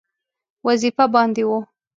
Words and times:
وظیفه 0.67 1.05
باندې 1.13 1.43
وو. 1.49 1.57